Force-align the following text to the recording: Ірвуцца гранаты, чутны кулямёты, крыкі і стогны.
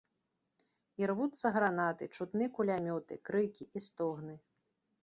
Ірвуцца 1.03 1.47
гранаты, 1.57 2.03
чутны 2.17 2.45
кулямёты, 2.57 3.13
крыкі 3.31 3.63
і 3.77 3.85
стогны. 3.91 4.33